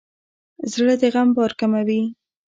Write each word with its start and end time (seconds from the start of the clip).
زړه 0.71 0.93
د 1.01 1.03
غم 1.13 1.29
بار 1.35 1.51
کموي. 1.59 2.01